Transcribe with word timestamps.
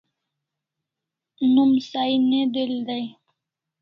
Nom 1.53 1.71
sahi 1.89 2.15
ne 2.29 2.41
del 2.57 2.73
dai 2.87 3.05